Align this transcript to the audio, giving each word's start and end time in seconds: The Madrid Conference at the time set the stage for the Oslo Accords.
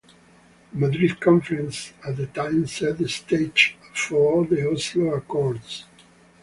The 0.73 0.79
Madrid 0.79 1.19
Conference 1.19 1.93
at 2.03 2.17
the 2.17 2.25
time 2.25 2.65
set 2.65 2.97
the 2.97 3.07
stage 3.07 3.77
for 3.93 4.43
the 4.47 4.67
Oslo 4.67 5.13
Accords. 5.13 5.85